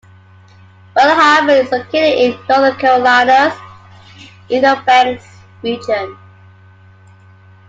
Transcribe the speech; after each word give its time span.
Belhaven 0.95 1.63
is 1.63 1.71
located 1.71 2.33
in 2.33 2.39
North 2.49 2.79
Carolina's 2.79 3.53
Inner 4.49 4.81
Banks 4.81 5.27
region. 5.61 6.17